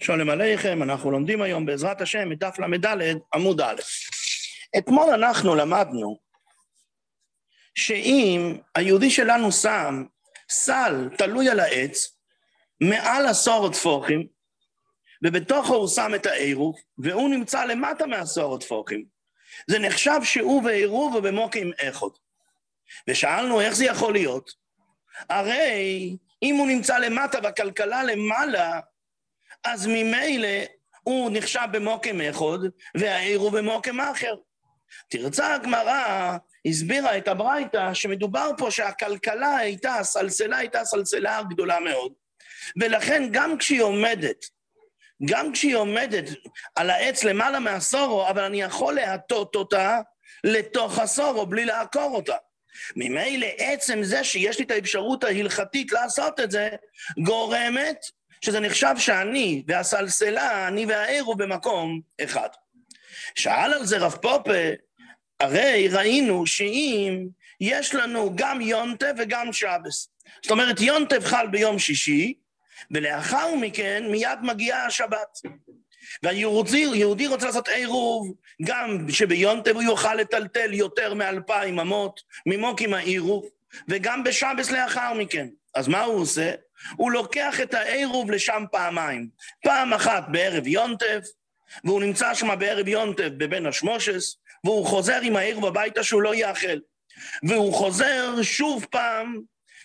[0.00, 2.86] שלום עליכם, אנחנו לומדים היום בעזרת השם את דף ל"ד
[3.34, 3.74] עמוד א'.
[4.78, 6.18] אתמול אנחנו למדנו
[7.74, 10.04] שאם היהודי שלנו שם
[10.50, 12.16] סל תלוי על העץ,
[12.80, 14.26] מעל עשור טפוחים,
[15.24, 19.04] ובתוכו הוא שם את העירוב, והוא נמצא למטה מעשור טפוחים.
[19.70, 22.06] זה נחשב שהוא ועירוב ובמוקים אחד.
[23.08, 24.50] ושאלנו איך זה יכול להיות?
[25.28, 28.80] הרי אם הוא נמצא למטה והכלכלה למעלה,
[29.64, 30.48] אז ממילא
[31.02, 32.58] הוא נחשב במוקם אחד,
[32.94, 34.34] והעיר הוא במוקם אחר.
[35.10, 36.36] תרצה הגמרא,
[36.66, 42.12] הסבירה את הברייתא, שמדובר פה שהכלכלה הייתה, הסלסלה הייתה סלסלה גדולה מאוד.
[42.80, 44.44] ולכן גם כשהיא עומדת,
[45.24, 46.24] גם כשהיא עומדת
[46.76, 50.00] על העץ למעלה מעשורו, אבל אני יכול להטות אותה
[50.44, 52.36] לתוך עשורו בלי לעקור אותה.
[52.96, 56.68] ממילא עצם זה שיש לי את האפשרות ההלכתית לעשות את זה,
[57.24, 57.98] גורמת
[58.40, 62.48] שזה נחשב שאני והסלסלה, אני והעיר הוא במקום אחד.
[63.34, 64.70] שאל על זה רב פופה,
[65.40, 67.26] הרי ראינו שאם
[67.60, 70.08] יש לנו גם יונטב וגם שבס.
[70.42, 72.34] זאת אומרת, יונטב חל ביום שישי,
[72.90, 75.38] ולאחר מכן מיד מגיעה השבת.
[76.22, 83.44] והיהודי רוצה לעשות עירוב, גם שביונטב הוא יוכל לטלטל יותר מאלפיים אמות ממוקים העירוב,
[83.88, 85.48] וגם בשבס לאחר מכן.
[85.74, 86.52] אז מה הוא עושה?
[86.96, 89.28] הוא לוקח את העירוב לשם פעמיים.
[89.62, 91.20] פעם אחת בערב יונטב,
[91.84, 96.78] והוא נמצא שם בערב יונטב בבין השמושס, והוא חוזר עם העירוב הביתה שהוא לא יאכל.
[97.48, 99.40] והוא חוזר שוב פעם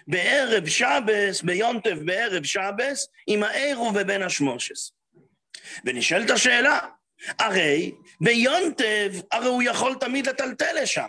[0.07, 4.91] בערב שבס, ביונטב בערב שבס, עם העירוב בבין השמושס.
[5.85, 6.79] ונשאלת השאלה,
[7.39, 11.07] הרי ביונטב, הרי הוא יכול תמיד לטלטל לשם.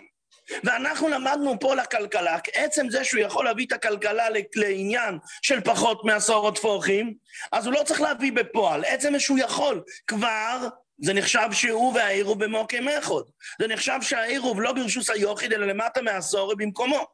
[0.63, 6.51] ואנחנו למדנו פה לכלכלה, עצם זה שהוא יכול להביא את הכלכלה לעניין של פחות מעשור
[6.51, 7.13] טפוחים,
[7.51, 8.85] אז הוא לא צריך להביא בפועל.
[8.85, 13.23] עצם שהוא יכול, כבר זה נחשב שהוא והעירוב במוקם אחד.
[13.61, 17.07] זה נחשב שהעירוב לא ברשוס היוחיד, אלא למטה מעשור במקומו.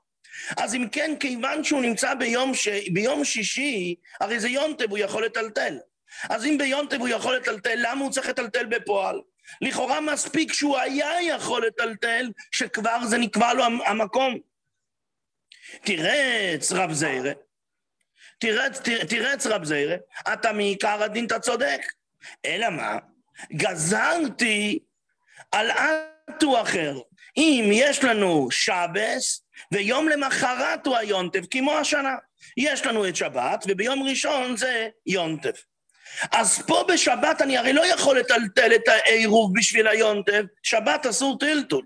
[0.58, 2.68] אז אם כן, כיוון שהוא נמצא ביום, ש...
[2.94, 5.78] ביום שישי, הרי זה יונטב, הוא יכול לטלטל.
[6.30, 9.22] אז אם ביונטב הוא יכול לטלטל, למה הוא צריך לטלטל בפועל?
[9.62, 14.38] לכאורה מספיק שהוא היה יכול לטלטל, שכבר זה נקבע לו המקום.
[15.84, 17.32] תירץ רב זיירה,
[18.40, 19.96] תירץ, תירץ רב זיירה,
[20.34, 21.82] אתה מעיקר הדין אתה צודק.
[22.46, 22.98] אלא מה?
[23.54, 24.80] גזרתי
[25.52, 27.00] על אטו אחר.
[27.38, 32.16] אם יש לנו שבס, ויום למחרת הוא היונטב, כמו השנה.
[32.58, 35.52] יש לנו את שבת, וביום ראשון זה יונטב.
[36.32, 41.86] אז פה בשבת אני הרי לא יכול לטלטל את העירוב בשביל היונטב, שבת אסור טלטול.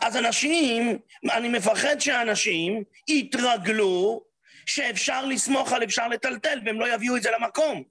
[0.00, 0.98] אז אנשים,
[1.32, 4.22] אני מפחד שאנשים יתרגלו
[4.66, 7.82] שאפשר לסמוך על אפשר לטלטל והם לא יביאו את זה למקום.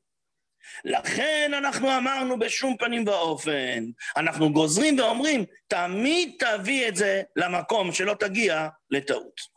[0.86, 3.84] לכן אנחנו אמרנו בשום פנים ואופן,
[4.18, 9.56] אנחנו גוזרים ואומרים, תמיד תביא את זה למקום שלא תגיע לטעות.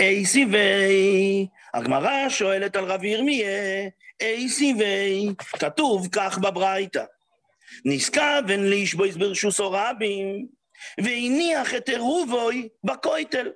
[0.00, 3.48] אי סיבי, הגמרא שואלת על רב ירמיה,
[4.20, 7.04] אי סיבי, כתוב כך בברייתא.
[7.84, 10.46] נשכבן לישבויס ברשוסו רבים,
[10.98, 13.50] והניח את עירובוי בכותל.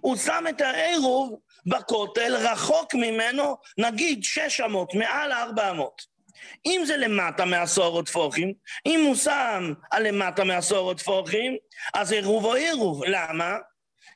[0.00, 6.02] הוא שם את העירוב בכותל, רחוק ממנו, נגיד שש אמות, מעל ארבע אמות.
[6.66, 8.52] אם זה למטה מעשור טפוחים,
[8.86, 11.56] אם הוא שם על למטה מעשור טפוחים,
[11.94, 13.04] אז עירוב או עירוב.
[13.04, 13.56] למה?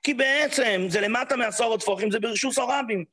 [0.03, 3.05] כי בעצם זה למטה מעשור טפוחים, זה ברשוס הרבים.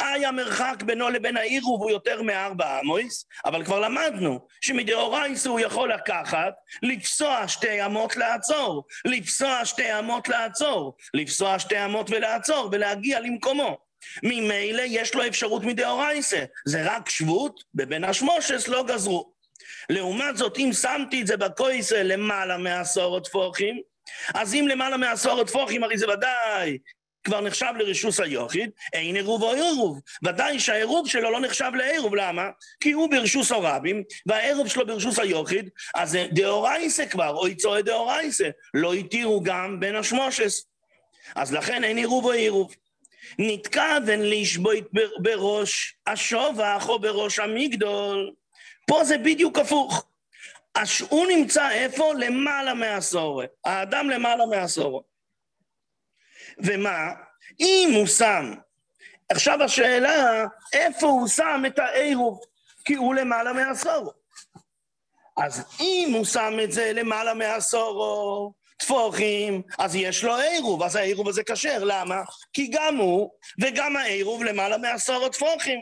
[0.00, 5.92] איי המרחק בינו לבין העירוב הוא יותר מארבע אמויס, אבל כבר למדנו שמדאורייס הוא יכול
[5.92, 13.78] לקחת, לפסוע שתי אמות לעצור, לפסוע שתי אמות לעצור, לפסוע שתי אמות ולעצור ולהגיע למקומו.
[14.22, 19.32] ממילא יש לו אפשרות מדאורייסה, זה רק שבות, בבין השמושס לא גזרו.
[19.90, 23.80] לעומת זאת, אם שמתי את זה בקויסה למעלה מעשור טפוחים,
[24.34, 26.78] אז אם למעלה מעשור טפוחים, הרי זה ודאי
[27.24, 30.00] כבר נחשב לרישוס היוחיד, אין עירוב או עירוב.
[30.24, 32.48] ודאי שהעירוב שלו לא נחשב לעירוב, למה?
[32.80, 38.48] כי הוא ברשוס הרבים, והעירוב שלו ברשוס היוחיד, אז זה דאורייסה כבר, או יצואה דאורייסה,
[38.74, 40.66] לא התירו גם בין השמושס.
[41.36, 42.74] אז לכן אין עירוב או עירוב.
[43.38, 44.84] נתכוון לשבוית
[45.22, 48.32] בראש השובח או בראש המגדול.
[48.86, 50.04] פה זה בדיוק הפוך.
[51.08, 52.12] הוא נמצא איפה?
[52.18, 53.42] למעלה מעשור.
[53.64, 55.04] האדם למעלה מעשור.
[56.64, 57.10] ומה?
[57.60, 58.52] אם הוא שם,
[59.28, 62.40] עכשיו השאלה, איפה הוא שם את העירוב?
[62.84, 64.12] כי הוא למעלה מעשור.
[65.36, 71.28] אז אם הוא שם את זה למעלה מעשור טפוחים, אז יש לו עירוב, אז העירוב
[71.28, 71.84] הזה כשר.
[71.84, 72.22] למה?
[72.52, 75.80] כי גם הוא וגם העירוב למעלה מעשור טפוחים.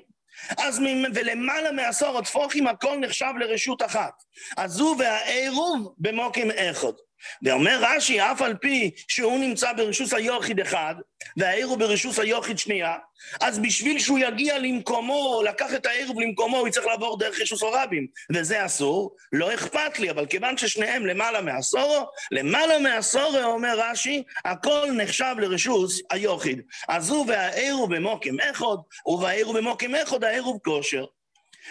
[0.58, 0.80] אז
[1.14, 4.22] ולמעלה מעשור הטפוחים הכל נחשב לרשות אחת.
[4.56, 6.92] אז הוא והעירוב במוקים אחד.
[7.42, 10.94] ואומר רש"י, אף על פי שהוא נמצא ברשוס היוחיד אחד,
[11.36, 12.94] והעיר הוא ברשוס היוחיד שנייה,
[13.40, 18.06] אז בשביל שהוא יגיע למקומו, לקח את העיר למקומו, הוא יצטרך לעבור דרך רשוס הרבים,
[18.32, 24.88] וזה אסור, לא אכפת לי, אבל כיוון ששניהם למעלה מעשורו, למעלה מעשורו, אומר רש"י, הכל
[24.96, 26.62] נחשב לרשוס היוחיד.
[26.88, 28.76] אז הוא והעיר הוא במוקים אחד,
[29.06, 31.04] ובעיר הוא במוקים אחד, העיר הוא בכושר.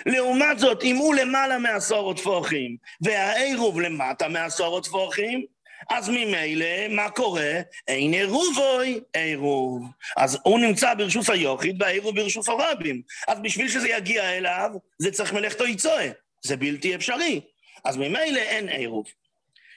[0.05, 5.45] לעומת זאת, אם הוא למעלה מעשור טפוחים, והעירוב למטה מעשור טפוחים,
[5.89, 7.51] אז ממילא, מה קורה?
[7.87, 9.83] אין עירובוי עירוב.
[10.17, 13.01] אז הוא נמצא ברשוס היוחיד והעירוב ברשוס הרבים.
[13.27, 16.09] אז בשביל שזה יגיע אליו, זה צריך מלאכתו יצואה.
[16.41, 17.41] זה בלתי אפשרי.
[17.83, 19.05] אז ממילא אין עירוב.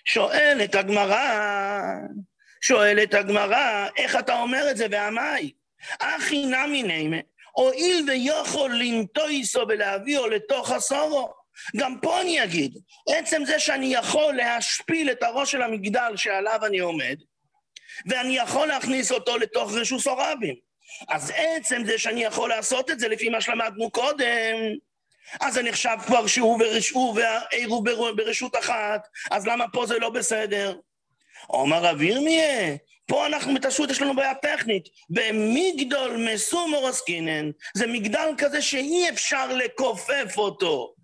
[0.04, 1.40] שואלת הגמרא,
[2.60, 5.52] שואלת הגמרא, איך אתה אומר את זה, ועמי?
[6.00, 7.20] אחי נמי נמי.
[7.58, 11.32] הואיל ויכול לנטויסו ולהביאו לתוך הסורו.
[11.76, 12.78] גם פה אני אגיד,
[13.08, 17.16] עצם זה שאני יכול להשפיל את הראש של המגדל שעליו אני עומד,
[18.06, 20.54] ואני יכול להכניס אותו לתוך רשוס הרבים.
[21.08, 24.54] אז עצם זה שאני יכול לעשות את זה לפי מה שלמדנו קודם,
[25.40, 27.82] אז זה נחשב כבר שהוא ורשעו והעירו
[28.16, 30.76] ברשות אחת, אז למה פה זה לא בסדר?
[31.50, 32.76] אומר רב ירמיה,
[33.08, 34.88] פה אנחנו מתעשרות, יש לנו בעיה טכנית.
[35.10, 40.94] במגדול מסומור עסקינן, זה מגדל כזה שאי אפשר לכופף אותו.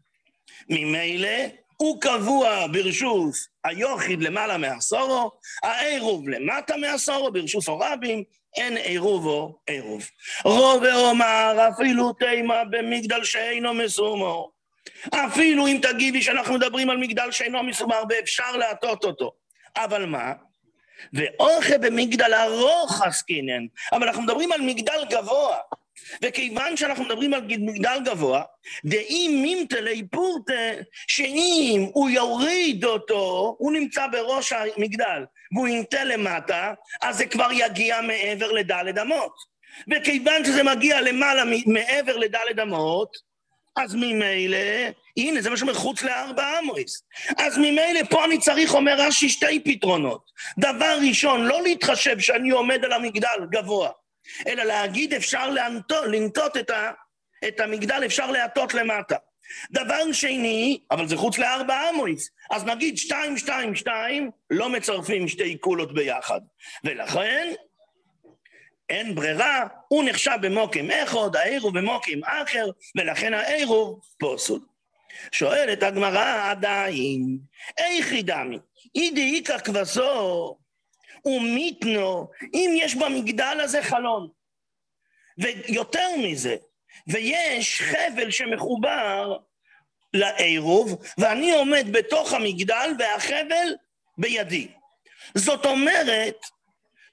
[0.68, 1.28] ממילא,
[1.76, 5.30] הוא קבוע ברשוס היוחיד למעלה מעשורו,
[5.62, 8.24] העירוב למטה מעשורו, ברשוס הרבים,
[8.56, 10.08] אין עירובו עירוב.
[10.44, 14.52] רוב ואומר, אפילו תימה במגדל שאינו מסומור.
[15.14, 19.32] אפילו אם תגידי שאנחנו מדברים על מגדל שאינו מסומר ואפשר להטות אותו.
[19.76, 20.32] אבל מה?
[21.12, 25.56] ואוכל במגדל ארוך עסקינן, אבל אנחנו מדברים על מגדל גבוה.
[26.22, 28.42] וכיוון שאנחנו מדברים על מגדל גבוה,
[28.84, 30.52] דאם מימתלי פורטה,
[31.08, 38.00] שאם הוא יוריד אותו, הוא נמצא בראש המגדל, והוא ינטה למטה, אז זה כבר יגיע
[38.00, 39.54] מעבר לדלת אמות.
[39.92, 43.16] וכיוון שזה מגיע למעלה מעבר לדלת אמות,
[43.76, 44.58] אז ממילא,
[45.16, 47.02] הנה, זה מה שאומר חוץ לארבע אמריס.
[47.38, 50.30] אז ממילא פה אני צריך, אומר רש"י, שתי פתרונות.
[50.58, 53.90] דבר ראשון, לא להתחשב שאני עומד על המגדל גבוה,
[54.46, 56.90] אלא להגיד אפשר לנטות, לנטות את, ה,
[57.48, 59.16] את המגדל, אפשר להטות למטה.
[59.70, 65.56] דבר שני, אבל זה חוץ לארבע אמריס, אז נגיד שתיים, שתיים, שתיים, לא מצרפים שתי
[65.56, 66.40] קולות ביחד.
[66.84, 67.52] ולכן,
[68.88, 72.66] אין ברירה, הוא נחשב במוקים אחד, העירוב במוקים אחר,
[72.96, 74.60] ולכן העירוב פוסול.
[75.32, 77.38] שואלת הגמרא עדיין,
[77.78, 78.58] איכי דמי,
[78.94, 80.56] אידי איכא כבשו
[81.24, 84.28] ומיתנו, אם יש במגדל הזה חלון.
[85.38, 86.56] ויותר מזה,
[87.06, 89.36] ויש חבל שמחובר
[90.14, 93.74] לעירוב, ואני עומד בתוך המגדל והחבל
[94.18, 94.68] בידי.
[95.34, 96.36] זאת אומרת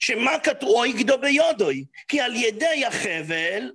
[0.01, 3.71] שמה כתוב, אוי גדו ביודוי, כי על ידי החבל,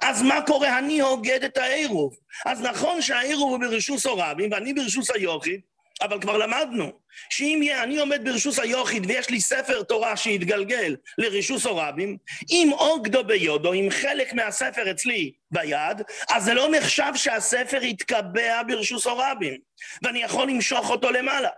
[0.00, 0.78] אז מה קורה?
[0.78, 2.16] אני הוגד את העירוב.
[2.46, 5.60] אז נכון שהעירוב הוא ברשוס הרבים ואני ברשוס היוחיד,
[6.02, 6.92] אבל כבר למדנו
[7.30, 12.16] שאם יהיה, אני עומד ברשוס היוחיד ויש לי ספר תורה שיתגלגל לרשוס הרבים,
[12.50, 19.06] אם אוגדו ביודו, אם חלק מהספר אצלי ביד, אז זה לא נחשב שהספר יתקבע ברשוס
[19.06, 19.56] הרבים,
[20.02, 21.50] ואני יכול למשוך אותו למעלה.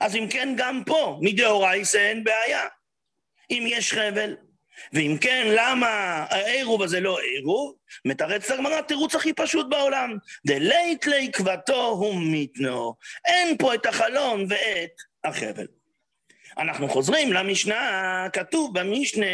[0.00, 2.62] אז אם כן, גם פה, מדאורייסה אין בעיה.
[3.50, 4.36] אם יש חבל.
[4.92, 5.88] ואם כן, למה
[6.30, 7.74] העירוב הזה לא עירוב?
[8.04, 10.16] מתרץ הגמרא תירוץ הכי פשוט בעולם.
[10.46, 12.94] דלית לי כבתו הוא מיתנו.
[13.26, 14.90] אין פה את החלון ואת
[15.24, 15.66] החבל.
[16.58, 19.26] אנחנו חוזרים למשנה, כתוב במשנה,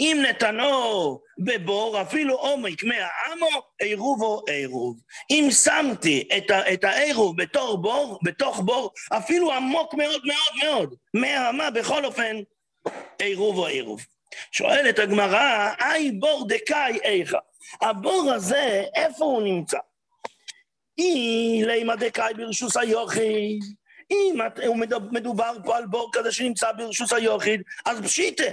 [0.00, 4.96] אם נתנו בבור, אפילו עומק מאה עמו, עירובו עירוב.
[5.30, 11.50] אם שמתי את, את העירוב בתור בור, בתוך בור, אפילו עמוק מאוד מאוד מאוד, מאה
[11.50, 12.36] אמה, בכל אופן,
[13.18, 14.06] עירוב או עירוב.
[14.52, 17.38] שואלת הגמרא, אי בור דקאי איכה.
[17.80, 19.78] הבור הזה, איפה הוא נמצא?
[20.98, 23.60] אי לימא דקאי ברשוס היוחיד.
[24.10, 24.38] אם
[25.10, 28.44] מדובר פה על בור כזה שנמצא ברשוס היוחיד, אז פשיטה.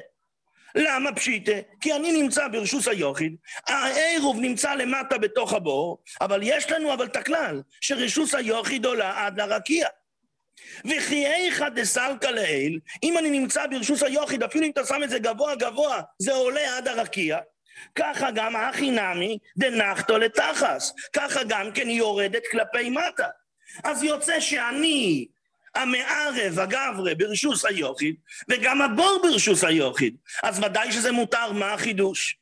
[0.76, 1.52] למה פשיטה?
[1.82, 3.36] כי אני נמצא ברשוס היוחיד,
[3.68, 9.42] העירוב נמצא למטה בתוך הבור, אבל יש לנו אבל את הכלל, שרשוס היוחיד עולה עד
[9.42, 9.88] לרקיע.
[10.86, 15.20] וכי איכא דסלקא לעיל, אם אני נמצא ברשוס היוחיד, אפילו אם אתה שם את זה
[15.20, 17.38] גבוה גבוה, זה עולה עד הרקיע.
[17.96, 20.94] ככה גם הכי נמי דנחתו לתחס.
[21.14, 23.28] ככה גם כן היא יורדת כלפי מטה.
[23.84, 25.28] אז יוצא שאני
[25.76, 28.16] המערב, הגברה, ברשוס היוחיד,
[28.50, 30.16] וגם הבור ברשוס היוחיד.
[30.44, 32.38] אז ודאי שזה מותר, מה החידוש?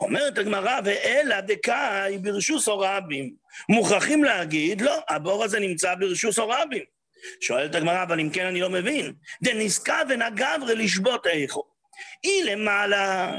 [0.00, 3.34] אומרת הגמרא, ואלא דקאי ברשוס או רבים.
[3.68, 6.97] מוכרחים להגיד, לא, הבור הזה נמצא ברשוס או רבים.
[7.40, 9.12] שואלת הגמרא, אבל אם כן אני לא מבין.
[9.42, 11.62] דנזקה ונגברה לשבות איכו.
[12.22, 13.32] היא למעלה,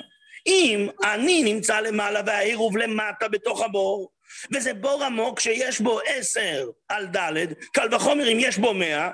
[0.47, 4.11] אם אני נמצא למעלה והעירוב למטה בתוך הבור,
[4.53, 9.11] וזה בור עמוק שיש בו עשר על ד', קל וחומר אם יש בו מאה,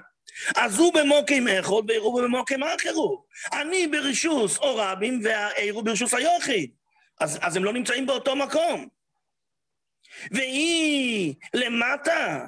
[0.55, 3.25] אז הוא במוקים אחד ועירוב במוקים אחרו.
[3.53, 6.71] אני ברשוס או רבים והעירוב ברשוס היוחיד.
[7.19, 8.87] אז, אז הם לא נמצאים באותו מקום.
[10.31, 12.45] והיא למטה,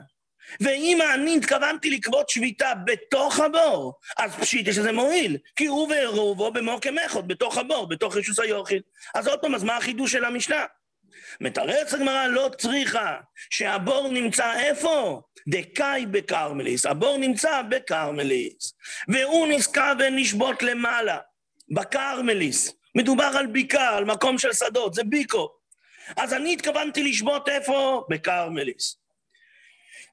[0.59, 6.51] ואם אני התכוונתי לקבוט שביתה בתוך הבור, אז פשיט יש לזה מועיל, כי הוא ועירובו
[6.51, 8.81] במוקם אחד, בתוך הבור, בתוך רשוס היוחיד.
[9.15, 10.65] אז עוד פעם, אז מה החידוש של המשנה?
[11.41, 13.15] מתרץ הגמרא לא צריכה
[13.49, 15.21] שהבור נמצא איפה?
[15.47, 18.73] דקאי בכרמליס, הבור נמצא בכרמליס,
[19.07, 21.17] והוא נזכר ונשבות למעלה,
[21.75, 22.73] בכרמליס.
[22.95, 25.49] מדובר על בקעה, על מקום של שדות, זה ביקו.
[26.17, 28.05] אז אני התכוונתי לשבות איפה?
[28.09, 28.97] בכרמליס.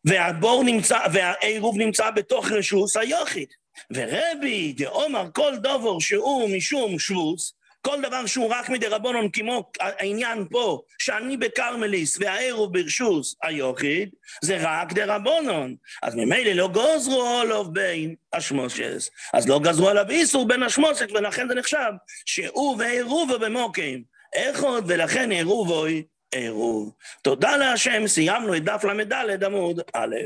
[0.05, 3.49] והבור נמצא, והעירוב נמצא בתוך רשוס היוחיד.
[3.95, 10.45] ורבי דעומר כל דובור שהוא משום שבוס, כל דבר שהוא רק מדי רבונון, כמו העניין
[10.51, 14.09] פה, שאני בכרמליס והעירוב ברשוס היוחיד,
[14.43, 15.75] זה רק דה רבונון.
[16.03, 19.11] אז ממילא לא גוזרו עולוב בין השמושס.
[19.35, 21.93] אז לא גזרו עליו איסור בין השמושת, ולכן זה נחשב
[22.27, 24.03] שהוא ועירובו במוקים.
[24.35, 26.03] איכות, ולכן עירובוי
[26.33, 26.93] עירוב.
[27.23, 30.17] תודה להשם, סיימנו את דף ל"ד עמוד א'.